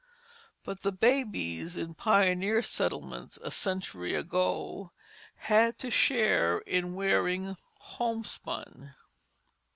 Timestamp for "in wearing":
6.61-7.55